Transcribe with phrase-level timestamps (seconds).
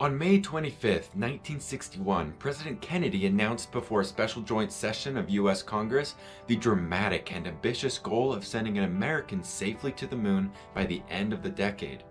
[0.00, 6.14] On May 25, 1961, President Kennedy announced before a special joint session of US Congress
[6.46, 11.02] the dramatic and ambitious goal of sending an American safely to the moon by the
[11.10, 12.04] end of the decade.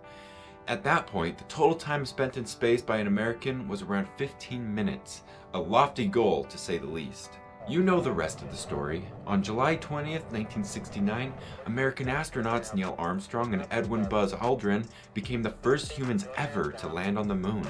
[0.68, 4.76] At that point, the total time spent in space by an American was around 15
[4.76, 5.24] minutes,
[5.54, 7.40] a lofty goal to say the least.
[7.70, 9.04] You know the rest of the story.
[9.26, 11.34] On July 20th, 1969,
[11.66, 17.20] American astronauts Neil Armstrong and Edwin Buzz Aldrin became the first humans ever to land
[17.20, 17.68] on the moon.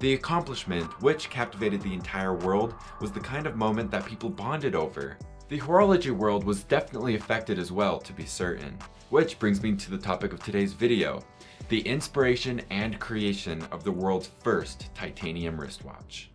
[0.00, 4.74] The accomplishment, which captivated the entire world, was the kind of moment that people bonded
[4.74, 5.16] over.
[5.48, 8.76] The horology world was definitely affected as well, to be certain.
[9.08, 11.22] Which brings me to the topic of today's video,
[11.70, 16.30] the inspiration and creation of the world's first titanium wristwatch.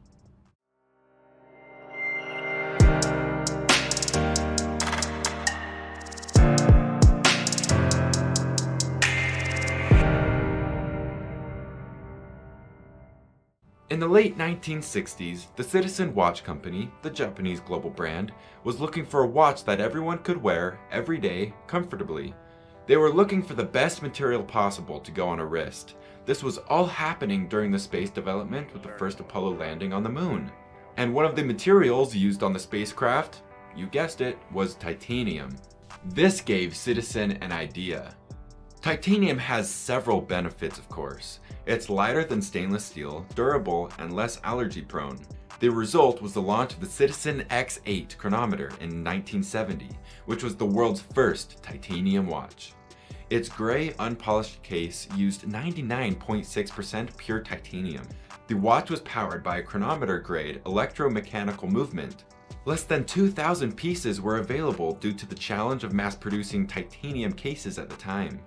[13.90, 18.32] In the late 1960s, the Citizen Watch Company, the Japanese global brand,
[18.64, 22.36] was looking for a watch that everyone could wear every day comfortably.
[22.86, 25.96] They were looking for the best material possible to go on a wrist.
[26.26, 30.10] This was all happening during the space development with the first Apollo landing on the
[30.10, 30.52] moon.
[30.98, 33.42] And one of the materials used on the spacecraft,
[33.76, 35.56] you guessed it, was titanium.
[36.06, 38.16] This gave Citizen an idea.
[38.82, 41.42] Titanium has several benefits, of course.
[41.66, 45.20] It's lighter than stainless steel, durable, and less allergy prone.
[45.60, 49.90] The result was the launch of the Citizen X8 chronometer in 1970,
[50.28, 52.72] which was the world's first titanium watch.
[53.30, 58.08] Its gray, unpolished case used 99.6% pure titanium.
[58.48, 62.24] The watch was powered by a chronometer-grade electromechanical movement.
[62.64, 67.90] Less than 2,000 pieces were available due to the challenge of mass-producing titanium cases at
[67.90, 68.40] the time.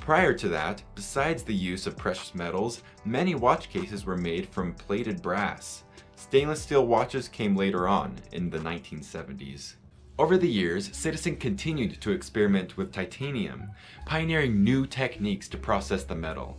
[0.00, 4.72] Prior to that, besides the use of precious metals, many watch cases were made from
[4.72, 5.82] plated brass.
[6.14, 9.74] Stainless steel watches came later on, in the 1970s.
[10.18, 13.70] Over the years, Citizen continued to experiment with titanium,
[14.06, 16.56] pioneering new techniques to process the metal.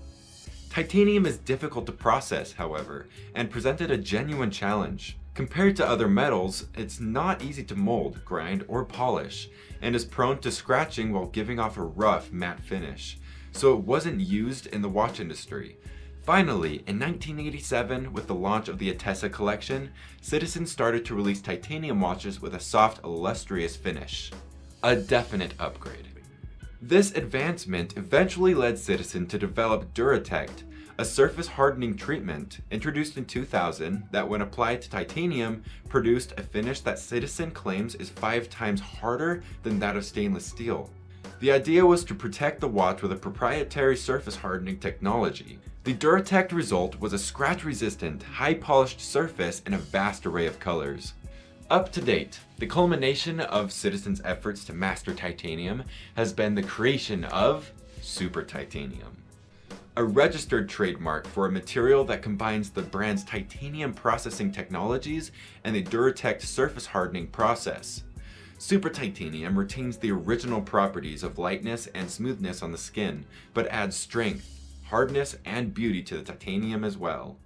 [0.70, 5.18] Titanium is difficult to process, however, and presented a genuine challenge.
[5.34, 9.50] Compared to other metals, it's not easy to mold, grind, or polish,
[9.82, 13.18] and is prone to scratching while giving off a rough, matte finish
[13.58, 15.78] so it wasn't used in the watch industry.
[16.24, 19.90] Finally, in 1987, with the launch of the Attesa collection,
[20.22, 24.32] Citizen started to release titanium watches with a soft, lustrous finish.
[24.84, 26.08] A definite upgrade.
[26.82, 30.64] This advancement eventually led Citizen to develop Duratect,
[31.00, 36.82] a surface hardening treatment introduced in 2000 that when applied to titanium produced a finish
[36.82, 40.90] that Citizen claims is five times harder than that of stainless steel.
[41.40, 45.60] The idea was to protect the watch with a proprietary surface hardening technology.
[45.84, 51.14] The Duratect result was a scratch-resistant, high-polished surface in a vast array of colors.
[51.70, 55.84] Up to date, the culmination of Citizen's efforts to master titanium
[56.16, 57.72] has been the creation of
[58.02, 59.16] Super Titanium.
[59.96, 65.32] A registered trademark for a material that combines the brand's titanium processing technologies
[65.64, 68.04] and the Duratect surface hardening process.
[68.60, 73.96] Super Titanium retains the original properties of lightness and smoothness on the skin, but adds
[73.96, 74.50] strength,
[74.86, 77.38] hardness, and beauty to the titanium as well.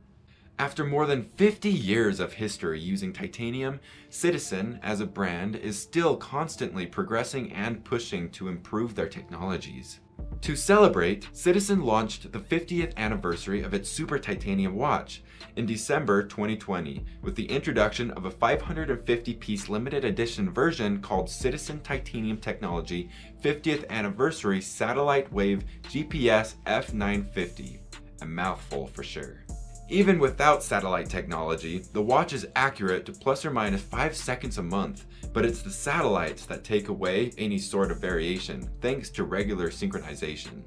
[0.62, 3.80] After more than 50 years of history using titanium,
[4.12, 10.02] Citizen, as a brand, is still constantly progressing and pushing to improve their technologies.
[10.42, 15.24] To celebrate, Citizen launched the 50th anniversary of its Super Titanium watch
[15.56, 22.38] in December 2020 with the introduction of a 550-piece limited edition version called Citizen Titanium
[22.38, 23.10] Technology
[23.44, 27.80] 50th Anniversary Satellite Wave GPS F950.
[28.22, 29.44] A mouthful for sure.
[29.92, 34.64] Even without satellite technology, the watch is accurate to plus or minus 5 seconds a
[34.64, 39.70] month, but it's the satellites that take away any sort of variation, thanks to regular
[39.70, 40.64] synchronization.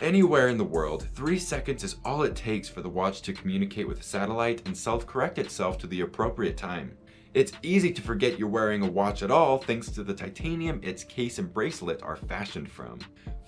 [0.00, 3.86] Anywhere in the world, 3 seconds is all it takes for the watch to communicate
[3.86, 6.96] with a satellite and self-correct itself to the appropriate time.
[7.34, 11.02] It's easy to forget you're wearing a watch at all thanks to the titanium its
[11.02, 13.00] case and bracelet are fashioned from.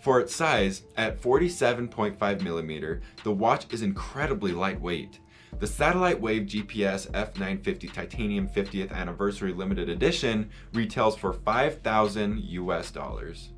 [0.02, 5.20] For its size, at 47.5 millimeter, the watch is incredibly lightweight.
[5.60, 13.52] The Satellite Wave GPS F950 Titanium 50th Anniversary Limited Edition retails for 5,000 US dollars.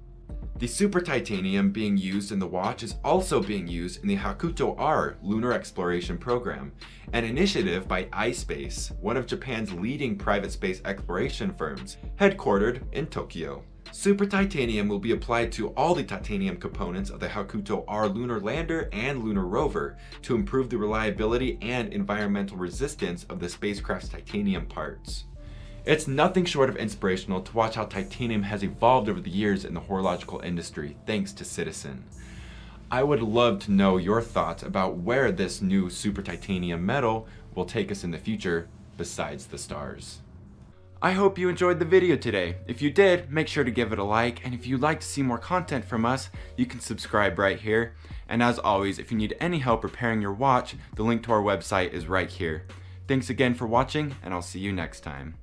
[0.58, 4.74] The super titanium being used in the watch is also being used in the Hakuto
[4.76, 6.72] R lunar exploration program,
[7.12, 13.62] an initiative by iSpace, one of Japan's leading private space exploration firms, headquartered in Tokyo.
[13.92, 18.40] Super Titanium will be applied to all the titanium components of the Hakuto R lunar
[18.40, 24.66] lander and lunar rover to improve the reliability and environmental resistance of the spacecraft's titanium
[24.66, 25.26] parts.
[25.84, 29.74] It's nothing short of inspirational to watch how titanium has evolved over the years in
[29.74, 32.04] the horological industry thanks to Citizen.
[32.90, 37.64] I would love to know your thoughts about where this new super titanium metal will
[37.64, 40.20] take us in the future besides the stars.
[41.00, 42.56] I hope you enjoyed the video today.
[42.66, 45.06] If you did, make sure to give it a like, and if you'd like to
[45.06, 47.94] see more content from us, you can subscribe right here.
[48.28, 51.42] And as always, if you need any help repairing your watch, the link to our
[51.42, 52.64] website is right here.
[53.06, 55.36] Thanks again for watching, and I'll see you next time.